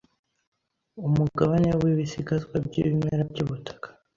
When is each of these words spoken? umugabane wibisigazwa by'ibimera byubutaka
umugabane 1.07 1.69
wibisigazwa 1.81 2.55
by'ibimera 2.65 3.21
byubutaka 3.31 3.87